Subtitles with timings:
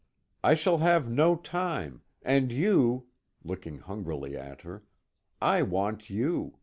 [0.43, 3.05] I shall have no time, and you"
[3.43, 4.83] looking hungrily at her
[5.39, 6.57] "I want you.